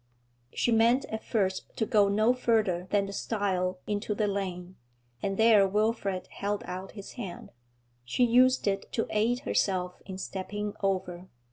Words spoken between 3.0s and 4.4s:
the stile into the